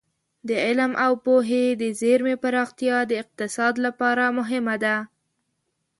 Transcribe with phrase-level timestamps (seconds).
[0.47, 4.95] د علم او پوهې د زېرمې پراختیا د اقتصاد لپاره مهمه ده.